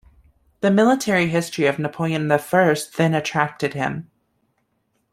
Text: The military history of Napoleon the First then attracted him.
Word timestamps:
The 0.61 0.71
military 0.71 1.27
history 1.27 1.67
of 1.67 1.77
Napoleon 1.77 2.27
the 2.27 2.39
First 2.39 2.97
then 2.97 3.13
attracted 3.13 3.75
him. 3.75 4.09